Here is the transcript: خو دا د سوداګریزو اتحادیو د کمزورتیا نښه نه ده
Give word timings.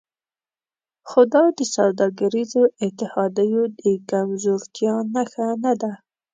خو 1.09 1.21
دا 1.33 1.43
د 1.57 1.59
سوداګریزو 1.75 2.63
اتحادیو 2.87 3.61
د 3.81 3.83
کمزورتیا 4.09 4.93
نښه 5.13 5.47
نه 5.63 5.73
ده 5.81 5.91